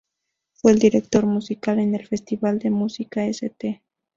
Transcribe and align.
Fue 0.53 0.71
el 0.71 0.79
director 0.79 1.27
musical 1.27 1.77
en 1.77 1.93
el 1.93 2.07
Festival 2.07 2.57
de 2.57 2.71
Música 2.71 3.23
St. 3.27 3.83